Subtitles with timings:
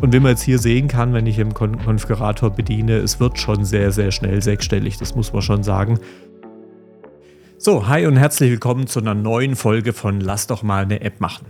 [0.00, 3.38] Und wie man jetzt hier sehen kann, wenn ich im Kon Konfigurator bediene, es wird
[3.38, 5.98] schon sehr, sehr schnell sechsstellig, das muss man schon sagen.
[7.56, 11.20] So, hi und herzlich willkommen zu einer neuen Folge von Lass doch mal eine App
[11.20, 11.46] machen.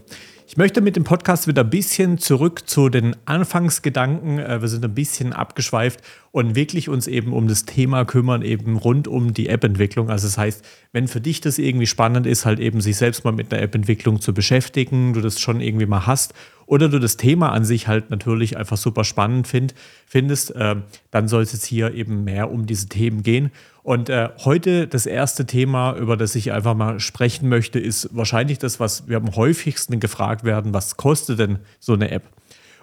[0.49, 4.39] Ich möchte mit dem Podcast wieder ein bisschen zurück zu den Anfangsgedanken.
[4.39, 6.01] Äh, wir sind ein bisschen abgeschweift
[6.31, 10.09] und wirklich uns eben um das Thema kümmern, eben rund um die App-Entwicklung.
[10.09, 13.33] Also das heißt, wenn für dich das irgendwie spannend ist, halt eben sich selbst mal
[13.33, 16.33] mit einer App-Entwicklung zu beschäftigen, du das schon irgendwie mal hast
[16.67, 19.75] oder du das Thema an sich halt natürlich einfach super spannend find,
[20.07, 20.77] findest, äh,
[21.11, 23.51] dann soll es jetzt hier eben mehr um diese Themen gehen.
[23.83, 28.59] Und äh, heute das erste Thema, über das ich einfach mal sprechen möchte, ist wahrscheinlich
[28.59, 32.25] das, was wir am häufigsten gefragt werden, was kostet denn so eine App?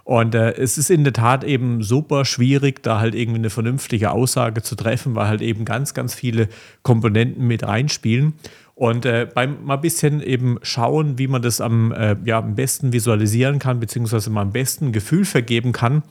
[0.06, 4.12] Und äh, es ist in der Tat eben super schwierig, da halt irgendwie eine vernünftige
[4.12, 6.50] Aussage zu treffen, weil halt eben ganz, ganz viele
[6.84, 8.34] Komponenten mit reinspielen.
[8.76, 12.56] Und äh, beim mal ein bisschen eben schauen, wie man das am, äh, ja, am
[12.56, 16.04] besten visualisieren kann, beziehungsweise mal am besten Gefühl vergeben kann.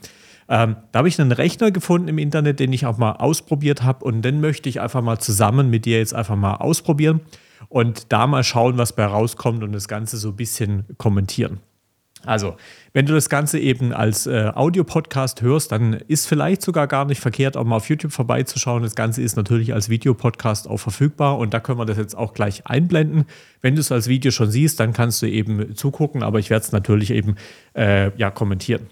[0.48, 4.04] Ähm, da habe ich einen Rechner gefunden im Internet, den ich auch mal ausprobiert habe.
[4.04, 7.20] Und den möchte ich einfach mal zusammen mit dir jetzt einfach mal ausprobieren
[7.68, 11.60] und da mal schauen, was bei rauskommt und das Ganze so ein bisschen kommentieren.
[12.24, 12.56] Also,
[12.92, 17.20] wenn du das Ganze eben als äh, Audio-Podcast hörst, dann ist vielleicht sogar gar nicht
[17.20, 18.82] verkehrt, auch mal auf YouTube vorbeizuschauen.
[18.82, 22.34] Das Ganze ist natürlich als Videopodcast auch verfügbar und da können wir das jetzt auch
[22.34, 23.24] gleich einblenden.
[23.60, 26.64] Wenn du es als Video schon siehst, dann kannst du eben zugucken, aber ich werde
[26.64, 27.36] es natürlich eben
[27.74, 28.88] äh, ja, kommentieren.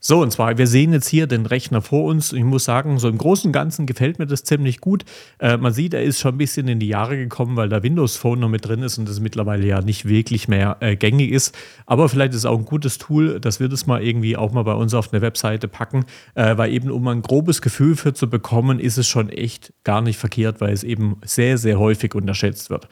[0.00, 2.32] So, und zwar, wir sehen jetzt hier den Rechner vor uns.
[2.32, 5.04] Ich muss sagen, so im Großen und Ganzen gefällt mir das ziemlich gut.
[5.38, 8.16] Äh, man sieht, er ist schon ein bisschen in die Jahre gekommen, weil da Windows
[8.16, 11.56] Phone noch mit drin ist und das mittlerweile ja nicht wirklich mehr äh, gängig ist.
[11.86, 14.64] Aber vielleicht ist es auch ein gutes Tool, dass wir das mal irgendwie auch mal
[14.64, 18.28] bei uns auf eine Webseite packen, äh, weil eben um ein grobes Gefühl für zu
[18.28, 22.70] bekommen, ist es schon echt gar nicht verkehrt, weil es eben sehr, sehr häufig unterschätzt
[22.70, 22.88] wird.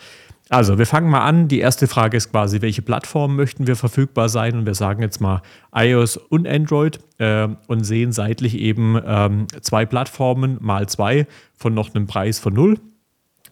[0.51, 1.49] Also, wir fangen mal an.
[1.49, 4.59] Die erste Frage ist quasi, welche Plattformen möchten wir verfügbar sein?
[4.59, 5.41] Und wir sagen jetzt mal
[5.75, 11.95] iOS und Android äh, und sehen seitlich eben ähm, zwei Plattformen mal zwei von noch
[11.95, 12.79] einem Preis von null.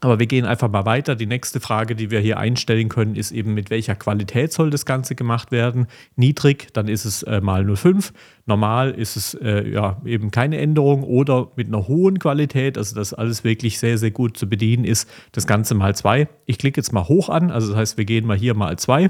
[0.03, 1.15] Aber wir gehen einfach mal weiter.
[1.15, 4.85] Die nächste Frage, die wir hier einstellen können, ist eben, mit welcher Qualität soll das
[4.85, 5.87] Ganze gemacht werden?
[6.17, 8.13] Niedrig, dann ist es äh, mal 05.
[8.45, 13.15] Normal ist es äh, ja eben keine Änderung oder mit einer hohen Qualität, also dass
[13.15, 16.27] alles wirklich sehr, sehr gut zu bedienen ist, das Ganze mal 2.
[16.47, 19.09] Ich klicke jetzt mal hoch an, also das heißt, wir gehen mal hier mal 2.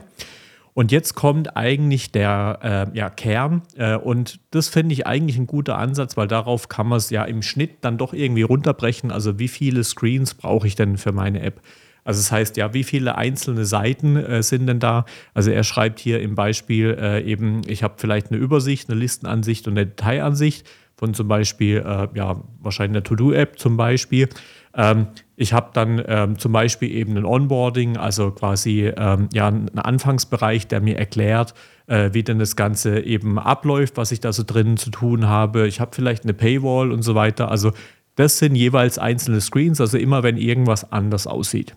[0.74, 5.46] Und jetzt kommt eigentlich der äh, ja, Kern äh, und das finde ich eigentlich ein
[5.46, 9.10] guter Ansatz, weil darauf kann man es ja im Schnitt dann doch irgendwie runterbrechen.
[9.10, 11.60] Also wie viele Screens brauche ich denn für meine App?
[12.04, 15.04] Also das heißt ja, wie viele einzelne Seiten äh, sind denn da?
[15.34, 19.68] Also er schreibt hier im Beispiel äh, eben, ich habe vielleicht eine Übersicht, eine Listenansicht
[19.68, 24.28] und eine Detailansicht von zum Beispiel, äh, ja, wahrscheinlich einer To-Do-App zum Beispiel.
[24.74, 29.78] Ähm, ich habe dann ähm, zum Beispiel eben ein Onboarding, also quasi ähm, ja, einen
[29.78, 31.54] Anfangsbereich, der mir erklärt,
[31.86, 35.66] äh, wie denn das Ganze eben abläuft, was ich da so drin zu tun habe.
[35.66, 37.50] Ich habe vielleicht eine Paywall und so weiter.
[37.50, 37.72] Also
[38.14, 41.74] das sind jeweils einzelne Screens, also immer wenn irgendwas anders aussieht.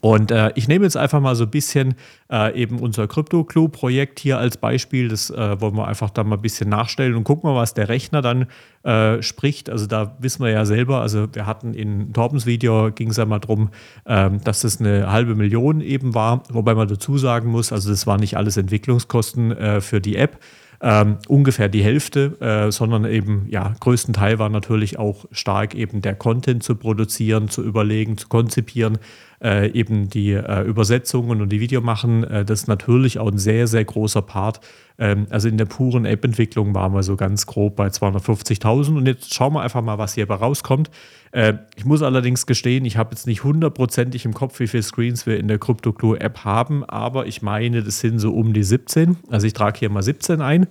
[0.00, 1.94] Und äh, ich nehme jetzt einfach mal so ein bisschen
[2.28, 5.06] äh, eben unser Crypto-Clue-Projekt hier als Beispiel.
[5.06, 7.88] Das äh, wollen wir einfach da mal ein bisschen nachstellen und gucken mal, was der
[7.88, 8.46] Rechner dann
[8.82, 9.70] äh, spricht.
[9.70, 13.26] Also da wissen wir ja selber, also wir hatten in Torbens Video, ging es ja
[13.26, 13.70] mal darum,
[14.06, 16.42] ähm, dass das eine halbe Million eben war.
[16.50, 20.40] Wobei man dazu sagen muss, also das waren nicht alles Entwicklungskosten äh, für die App.
[20.82, 26.02] Ähm, ungefähr die Hälfte, äh, sondern eben, ja, größten Teil war natürlich auch stark eben
[26.02, 28.98] der Content zu produzieren, zu überlegen, zu konzipieren
[29.42, 33.38] äh, eben die äh, Übersetzungen und die Video machen, äh, das ist natürlich auch ein
[33.38, 34.60] sehr, sehr großer Part.
[34.98, 39.34] Ähm, also in der puren App-Entwicklung waren wir so ganz grob bei 250.000 und jetzt
[39.34, 40.90] schauen wir einfach mal, was hierbei rauskommt.
[41.32, 45.26] Äh, ich muss allerdings gestehen, ich habe jetzt nicht hundertprozentig im Kopf, wie viele Screens
[45.26, 49.16] wir in der CryptoClue-App haben, aber ich meine, das sind so um die 17.
[49.30, 50.66] Also ich trage hier mal 17 ein.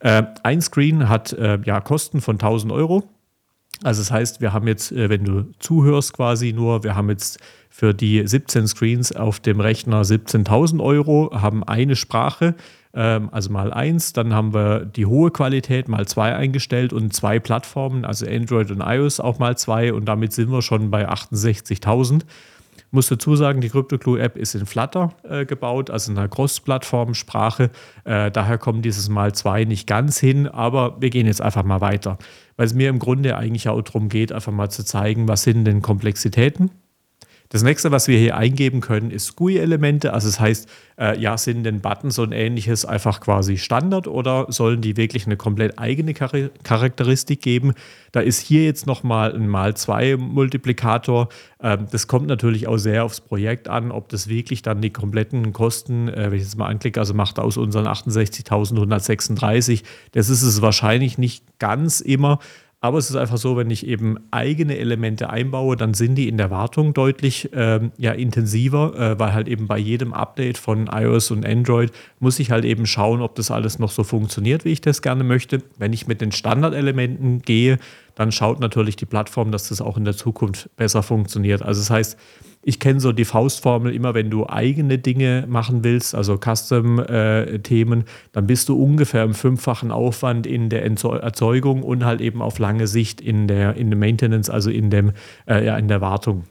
[0.00, 3.08] Äh, ein Screen hat äh, ja Kosten von 1000 Euro.
[3.82, 7.38] Also das heißt, wir haben jetzt, wenn du zuhörst quasi nur, wir haben jetzt
[7.70, 12.54] für die 17 Screens auf dem Rechner 17.000 Euro, haben eine Sprache,
[12.92, 14.12] ähm, also mal eins.
[14.12, 18.80] Dann haben wir die hohe Qualität mal zwei eingestellt und zwei Plattformen, also Android und
[18.80, 19.94] iOS auch mal zwei.
[19.94, 22.22] Und damit sind wir schon bei 68.000.
[22.92, 27.70] Muss dazu sagen, die CryptoClue-App ist in Flutter äh, gebaut, also in einer Cross-Plattform-Sprache.
[28.04, 31.80] Äh, daher kommt dieses Mal zwei nicht ganz hin, aber wir gehen jetzt einfach mal
[31.80, 32.18] weiter.
[32.56, 35.64] Weil es mir im Grunde eigentlich auch darum geht, einfach mal zu zeigen, was sind
[35.64, 36.70] denn Komplexitäten
[37.52, 40.14] Das nächste, was wir hier eingeben können, ist GUI-Elemente.
[40.14, 40.68] Also das heißt,
[41.00, 45.36] äh, ja, sind denn Buttons und ähnliches einfach quasi Standard oder sollen die wirklich eine
[45.36, 46.30] komplett eigene Char
[46.62, 47.72] Charakteristik geben?
[48.12, 51.28] Da ist hier jetzt nochmal ein mal 2 Multiplikator.
[51.60, 55.52] Ähm, das kommt natürlich auch sehr aufs Projekt an, ob das wirklich dann die kompletten
[55.52, 59.82] Kosten, äh, wenn ich jetzt mal anklicke, also macht aus unseren 68.136,
[60.12, 62.38] das ist es wahrscheinlich nicht ganz immer.
[62.82, 66.38] Aber es ist einfach so, wenn ich eben eigene Elemente einbaue, dann sind die in
[66.38, 71.30] der Wartung deutlich ähm, ja, intensiver, äh, weil halt eben bei jedem Update von iOS
[71.30, 74.80] und Android muss ich halt eben schauen, ob das alles noch so funktioniert, wie ich
[74.80, 75.62] das gerne möchte.
[75.76, 77.78] Wenn ich mit den Standardelementen gehe,
[78.14, 81.62] dann schaut natürlich die Plattform, dass das auch in der Zukunft besser funktioniert.
[81.62, 82.18] Also das heißt,
[82.62, 88.04] ich kenne so die Faustformel, immer wenn du eigene Dinge machen willst, also Custom-Themen, äh,
[88.32, 92.86] dann bist du ungefähr im fünffachen Aufwand in der Erzeugung und halt eben auf lange
[92.86, 95.12] Sicht in der, in der Maintenance, also in, dem,
[95.46, 96.44] äh, ja, in der Wartung.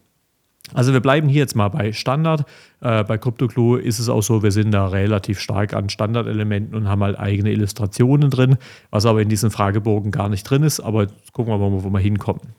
[0.74, 2.46] Also wir bleiben hier jetzt mal bei Standard.
[2.82, 6.88] Äh, bei CryptoClue ist es auch so, wir sind da relativ stark an Standardelementen und
[6.88, 8.58] haben halt eigene Illustrationen drin,
[8.92, 10.80] was aber in diesem Fragebogen gar nicht drin ist.
[10.80, 12.54] Aber gucken wir mal, wo wir hinkommen.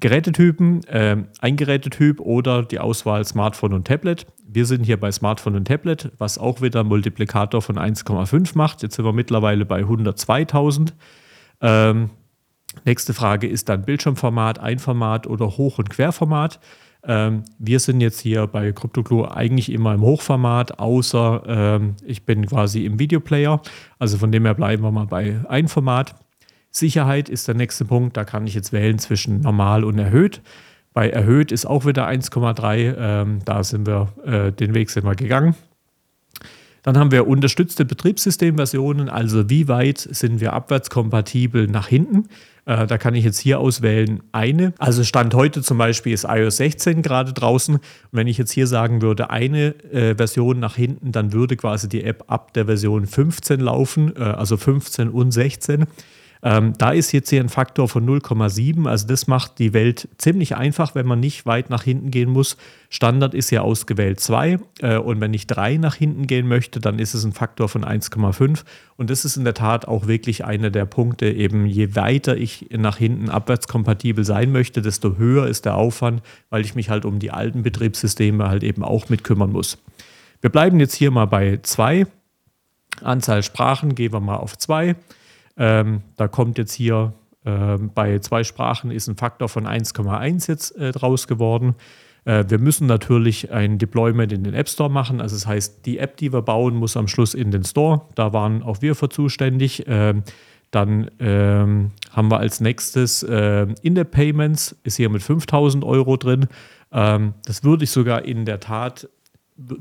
[0.00, 4.26] Gerätetypen, äh, ein Gerätetyp oder die Auswahl Smartphone und Tablet.
[4.46, 8.82] Wir sind hier bei Smartphone und Tablet, was auch wieder einen Multiplikator von 1,5 macht.
[8.82, 10.92] Jetzt sind wir mittlerweile bei 102.000.
[11.60, 12.10] Ähm,
[12.84, 16.60] nächste Frage ist dann Bildschirmformat, Einformat oder Hoch- und Querformat.
[17.02, 22.46] Ähm, wir sind jetzt hier bei CryptoClue eigentlich immer im Hochformat, außer ähm, ich bin
[22.46, 23.62] quasi im Videoplayer.
[23.98, 26.14] Also von dem her bleiben wir mal bei Einformat.
[26.70, 28.16] Sicherheit ist der nächste Punkt.
[28.16, 30.42] Da kann ich jetzt wählen zwischen normal und erhöht.
[30.92, 32.94] Bei erhöht ist auch wieder 1,3.
[32.98, 35.54] Ähm, da sind wir, äh, den Weg sind wir gegangen.
[36.82, 42.28] Dann haben wir unterstützte Betriebssystemversionen, also wie weit sind wir abwärtskompatibel nach hinten.
[42.66, 44.72] Äh, da kann ich jetzt hier auswählen eine.
[44.78, 47.76] Also Stand heute zum Beispiel ist iOS 16 gerade draußen.
[47.76, 47.82] Und
[48.12, 52.04] wenn ich jetzt hier sagen würde, eine äh, Version nach hinten, dann würde quasi die
[52.04, 55.86] App ab der Version 15 laufen, äh, also 15 und 16.
[56.42, 58.88] Ähm, da ist jetzt hier ein Faktor von 0,7.
[58.88, 62.56] Also das macht die Welt ziemlich einfach, wenn man nicht weit nach hinten gehen muss.
[62.88, 66.98] Standard ist ja ausgewählt 2 äh, und wenn ich 3 nach hinten gehen möchte, dann
[66.98, 68.64] ist es ein Faktor von 1,5.
[68.96, 72.68] Und das ist in der Tat auch wirklich einer der Punkte, eben je weiter ich
[72.70, 77.18] nach hinten abwärtskompatibel sein möchte, desto höher ist der Aufwand, weil ich mich halt um
[77.18, 79.76] die alten Betriebssysteme halt eben auch mit kümmern muss.
[80.40, 82.06] Wir bleiben jetzt hier mal bei 2.
[83.02, 84.96] Anzahl Sprachen gehen wir mal auf 2.
[85.60, 87.12] Ähm, da kommt jetzt hier
[87.44, 91.74] äh, bei zwei Sprachen ist ein Faktor von 1,1 jetzt äh, draus geworden.
[92.24, 95.20] Äh, wir müssen natürlich ein Deployment in den App Store machen.
[95.20, 98.02] Also das heißt, die App, die wir bauen, muss am Schluss in den Store.
[98.14, 99.84] Da waren auch wir für zuständig.
[99.86, 100.22] Ähm,
[100.70, 106.16] dann ähm, haben wir als nächstes äh, in der Payments ist hier mit 5000 Euro
[106.16, 106.46] drin.
[106.90, 109.08] Ähm, das würde ich sogar in der Tat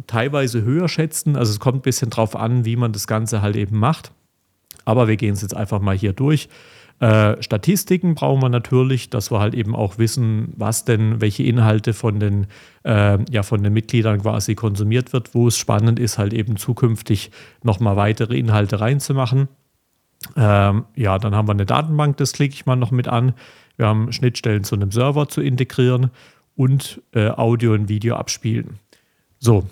[0.07, 1.37] teilweise höher schätzen.
[1.37, 4.11] Also es kommt ein bisschen drauf an, wie man das Ganze halt eben macht.
[4.85, 6.49] Aber wir gehen es jetzt einfach mal hier durch.
[6.99, 11.93] Äh, Statistiken brauchen wir natürlich, dass wir halt eben auch wissen, was denn, welche Inhalte
[11.93, 12.47] von den,
[12.83, 17.31] äh, ja, von den Mitgliedern quasi konsumiert wird, wo es spannend ist, halt eben zukünftig
[17.63, 19.47] nochmal weitere Inhalte reinzumachen.
[20.35, 23.33] Ähm, ja, dann haben wir eine Datenbank, das klicke ich mal noch mit an.
[23.77, 26.11] Wir haben Schnittstellen zu einem Server zu integrieren
[26.57, 28.79] und äh, Audio und Video abspielen.
[29.37, 29.63] So,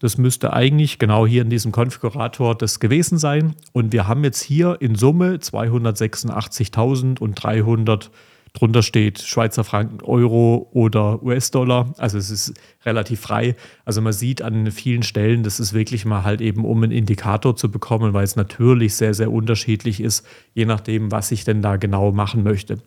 [0.00, 3.54] das müsste eigentlich genau hier in diesem Konfigurator das gewesen sein.
[3.72, 8.10] Und wir haben jetzt hier in Summe 286.300
[8.52, 11.94] drunter steht Schweizer Franken, Euro oder US-Dollar.
[11.98, 12.54] Also es ist
[12.84, 13.54] relativ frei.
[13.84, 17.56] Also man sieht an vielen Stellen, das ist wirklich mal halt eben, um einen Indikator
[17.56, 21.76] zu bekommen, weil es natürlich sehr, sehr unterschiedlich ist, je nachdem, was ich denn da
[21.76, 22.78] genau machen möchte.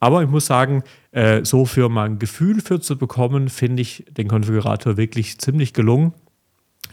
[0.00, 4.04] Aber ich muss sagen, äh, so für mal ein Gefühl für zu bekommen, finde ich
[4.10, 6.12] den Konfigurator wirklich ziemlich gelungen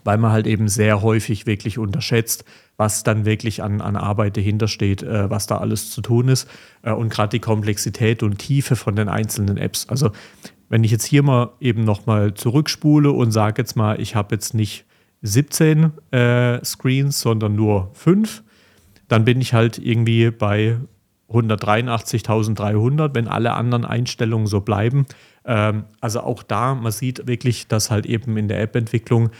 [0.05, 2.45] weil man halt eben sehr häufig wirklich unterschätzt,
[2.77, 6.47] was dann wirklich an, an Arbeit dahinter steht, äh, was da alles zu tun ist
[6.83, 9.89] äh, und gerade die Komplexität und Tiefe von den einzelnen Apps.
[9.89, 10.11] Also
[10.69, 14.53] wenn ich jetzt hier mal eben nochmal zurückspule und sage jetzt mal, ich habe jetzt
[14.53, 14.85] nicht
[15.23, 18.43] 17 äh, Screens, sondern nur 5,
[19.07, 20.77] dann bin ich halt irgendwie bei
[21.29, 25.05] 183.300, wenn alle anderen Einstellungen so bleiben.
[25.45, 29.31] Ähm, also auch da, man sieht wirklich, dass halt eben in der App-Entwicklung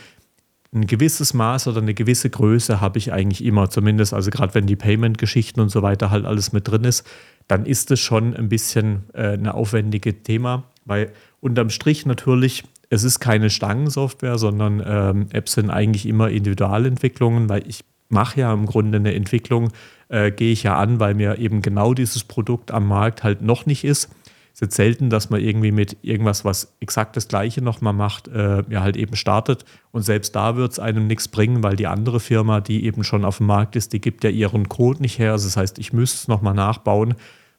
[0.74, 4.66] ein gewisses Maß oder eine gewisse Größe habe ich eigentlich immer, zumindest, also gerade wenn
[4.66, 7.06] die Payment-Geschichten und so weiter halt alles mit drin ist,
[7.48, 13.04] dann ist es schon ein bisschen äh, ein aufwendiges Thema, weil unterm Strich natürlich, es
[13.04, 18.66] ist keine Stangensoftware, sondern ähm, Apps sind eigentlich immer Individualentwicklungen, weil ich mache ja im
[18.66, 19.72] Grunde eine Entwicklung,
[20.08, 23.66] äh, gehe ich ja an, weil mir eben genau dieses Produkt am Markt halt noch
[23.66, 24.10] nicht ist
[24.56, 28.64] ist jetzt selten, dass man irgendwie mit irgendwas, was exakt das Gleiche nochmal macht, äh,
[28.70, 29.66] ja halt eben startet.
[29.92, 33.26] Und selbst da wird es einem nichts bringen, weil die andere Firma, die eben schon
[33.26, 35.32] auf dem Markt ist, die gibt ja ihren Code nicht her.
[35.32, 37.16] Also das heißt, ich müsste es nochmal nachbauen.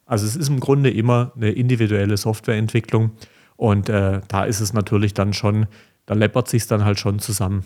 [0.08, 3.12] Also es ist im Grunde immer eine individuelle Softwareentwicklung.
[3.58, 5.68] Und äh, da ist es natürlich dann schon,
[6.08, 7.64] da läppert sich dann halt schon zusammen.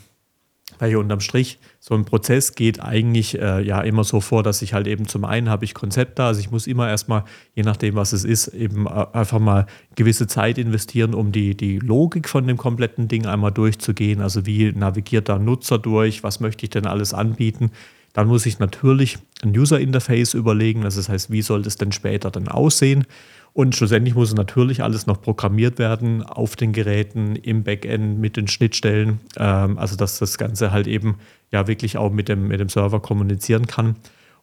[0.82, 4.74] Weil unterm Strich so ein Prozess geht eigentlich äh, ja immer so vor, dass ich
[4.74, 7.24] halt eben zum einen habe ich Konzepte, also ich muss immer erstmal,
[7.54, 11.78] je nachdem was es ist, eben äh, einfach mal gewisse Zeit investieren, um die, die
[11.78, 14.22] Logik von dem kompletten Ding einmal durchzugehen.
[14.22, 17.70] Also wie navigiert da Nutzer durch, was möchte ich denn alles anbieten.
[18.14, 21.92] Dann muss ich natürlich ein User Interface überlegen, also das heißt, wie soll das denn
[21.92, 23.06] später dann aussehen?
[23.54, 28.48] Und schlussendlich muss natürlich alles noch programmiert werden auf den Geräten, im Backend, mit den
[28.48, 29.20] Schnittstellen.
[29.38, 31.18] Ähm, also dass das Ganze halt eben
[31.52, 33.96] ja wirklich auch mit dem, mit dem Server kommunizieren kann.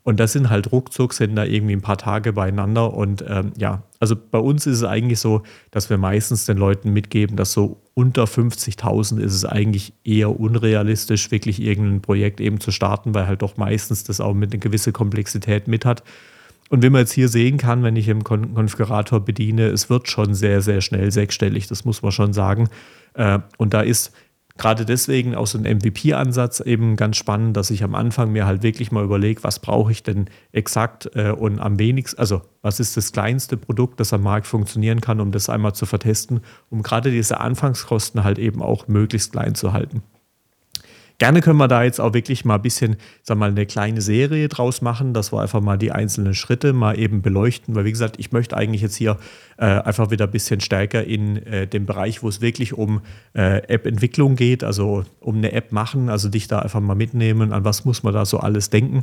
[0.08, 2.94] Und das sind halt ruckzuck, sind da irgendwie ein paar Tage beieinander.
[2.94, 6.92] Und ähm, ja, also bei uns ist es eigentlich so, dass wir meistens den Leuten
[6.92, 12.70] mitgeben, dass so unter 50.000 ist es eigentlich eher unrealistisch, wirklich irgendein Projekt eben zu
[12.70, 16.02] starten, weil halt doch meistens das auch mit einer gewissen Komplexität mit hat.
[16.68, 20.34] Und wie man jetzt hier sehen kann, wenn ich im Konfigurator bediene, es wird schon
[20.34, 22.68] sehr, sehr schnell sechsstellig, das muss man schon sagen.
[23.14, 24.12] Äh, und da ist
[24.58, 28.62] gerade deswegen auch so ein MVP-Ansatz eben ganz spannend, dass ich am Anfang mir halt
[28.62, 32.96] wirklich mal überlege, was brauche ich denn exakt äh, und am wenigsten, also was ist
[32.96, 37.10] das kleinste Produkt, das am Markt funktionieren kann, um das einmal zu vertesten, um gerade
[37.10, 40.02] diese Anfangskosten halt eben auch möglichst klein zu halten.
[41.20, 44.46] Gerne können wir da jetzt auch wirklich mal ein bisschen, sag mal, eine kleine Serie
[44.48, 48.20] draus machen, dass wir einfach mal die einzelnen Schritte mal eben beleuchten, weil wie gesagt,
[48.20, 49.18] ich möchte eigentlich jetzt hier
[49.56, 53.00] äh, einfach wieder ein bisschen stärker in äh, dem Bereich, wo es wirklich um
[53.34, 57.64] äh, App-Entwicklung geht, also um eine App machen, also dich da einfach mal mitnehmen, an
[57.64, 59.02] was muss man da so alles denken.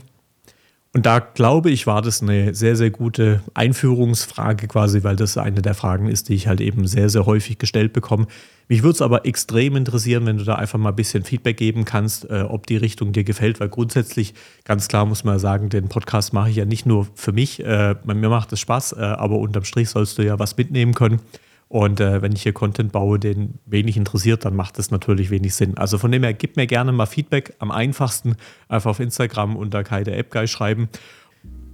[0.95, 5.61] Und da glaube ich, war das eine sehr, sehr gute Einführungsfrage quasi, weil das eine
[5.61, 8.27] der Fragen ist, die ich halt eben sehr, sehr häufig gestellt bekomme.
[8.69, 11.83] Mich würde es aber extrem interessieren, wenn du da einfach mal ein bisschen Feedback geben
[11.83, 15.89] kannst, äh, ob die Richtung dir gefällt, weil grundsätzlich, ganz klar muss man sagen, den
[15.89, 19.37] Podcast mache ich ja nicht nur für mich, äh, mir macht es Spaß, äh, aber
[19.39, 21.19] unterm Strich sollst du ja was mitnehmen können.
[21.67, 25.55] Und äh, wenn ich hier Content baue, den wenig interessiert, dann macht das natürlich wenig
[25.55, 25.77] Sinn.
[25.77, 27.55] Also von dem her, gib mir gerne mal Feedback.
[27.59, 28.35] Am einfachsten
[28.67, 30.89] einfach auf Instagram unter Kai der App Guy schreiben.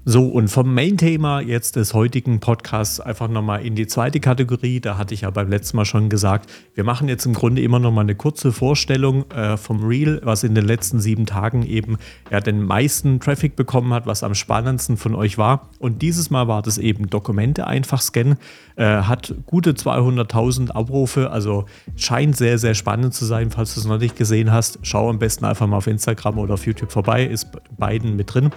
[0.03, 4.79] So, und vom Main-Thema jetzt des heutigen Podcasts einfach nochmal in die zweite Kategorie.
[4.79, 7.77] Da hatte ich ja beim letzten Mal schon gesagt, wir machen jetzt im Grunde immer
[7.77, 11.99] nochmal eine kurze Vorstellung äh, vom Reel, was in den letzten sieben Tagen eben
[12.31, 15.69] ja, den meisten Traffic bekommen hat, was am spannendsten von euch war.
[15.77, 18.37] Und dieses Mal war das eben Dokumente einfach scannen,
[18.77, 21.65] äh, hat gute 200.000 Abrufe, also
[21.95, 23.51] scheint sehr, sehr spannend zu sein.
[23.51, 26.55] Falls du es noch nicht gesehen hast, schau am besten einfach mal auf Instagram oder
[26.55, 28.49] auf YouTube vorbei, ist beiden mit drin.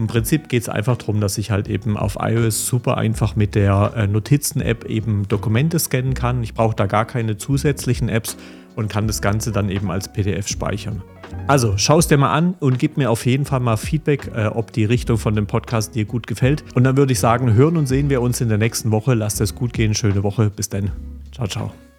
[0.00, 3.54] Im Prinzip geht es einfach darum, dass ich halt eben auf iOS super einfach mit
[3.54, 6.42] der äh, Notizen-App eben Dokumente scannen kann.
[6.42, 8.38] Ich brauche da gar keine zusätzlichen Apps
[8.76, 11.02] und kann das Ganze dann eben als PDF speichern.
[11.48, 14.46] Also schau es dir mal an und gib mir auf jeden Fall mal Feedback, äh,
[14.46, 16.64] ob die Richtung von dem Podcast dir gut gefällt.
[16.74, 19.12] Und dann würde ich sagen, hören und sehen wir uns in der nächsten Woche.
[19.12, 20.48] Lasst es gut gehen, schöne Woche.
[20.48, 20.92] Bis dann.
[21.30, 21.89] Ciao, ciao.